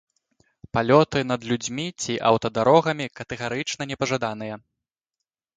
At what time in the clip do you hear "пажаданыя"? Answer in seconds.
4.03-4.55